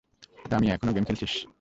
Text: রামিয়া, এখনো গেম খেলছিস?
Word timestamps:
রামিয়া, 0.51 0.73
এখনো 0.75 0.91
গেম 0.93 1.03
খেলছিস? 1.03 1.33